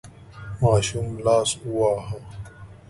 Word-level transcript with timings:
ماشوم 0.61 1.07
لاس 1.25 1.51
وواهه. 1.65 2.19